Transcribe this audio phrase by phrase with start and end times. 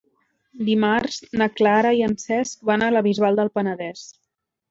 [0.69, 4.09] Dimarts na Clara i en Cesc van a la Bisbal del Penedès.